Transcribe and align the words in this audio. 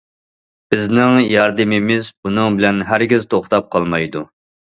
بىزنىڭ 0.73 1.17
ياردىمىمىز 1.33 2.09
بۇنىڭ 2.27 2.57
بىلەن 2.61 2.81
ھەرگىز 2.87 3.29
توختاپ 3.35 3.69
قالمايدۇ. 3.77 4.27